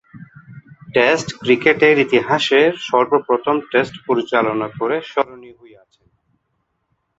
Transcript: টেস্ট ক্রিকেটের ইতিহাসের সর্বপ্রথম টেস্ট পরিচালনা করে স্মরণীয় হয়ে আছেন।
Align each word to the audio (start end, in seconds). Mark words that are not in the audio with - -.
টেস্ট 0.95 1.27
ক্রিকেটের 1.41 1.95
ইতিহাসের 1.99 2.71
সর্বপ্রথম 2.89 3.55
টেস্ট 3.71 3.95
পরিচালনা 4.07 4.67
করে 4.79 4.95
স্মরণীয় 5.01 5.55
হয়ে 5.59 5.75
আছেন। 5.83 6.07